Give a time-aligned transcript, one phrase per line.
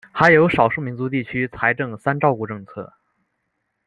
[0.11, 2.91] 还有少数民族地区财政三照顾政策。